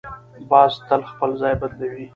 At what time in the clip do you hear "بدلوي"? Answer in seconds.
1.61-2.05